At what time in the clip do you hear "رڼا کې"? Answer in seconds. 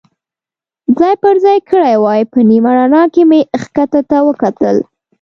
2.77-3.23